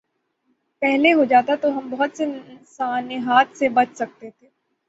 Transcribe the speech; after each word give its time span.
پہلے 0.81 1.13
ہو 1.13 1.23
جاتا 1.23 1.55
تو 1.61 1.77
ہم 1.77 1.89
بہت 1.89 2.17
سے 2.17 2.25
سانحات 2.67 3.57
سے 3.57 3.69
بچ 3.69 3.95
سکتے 3.95 4.29
تھے۔ 4.29 4.47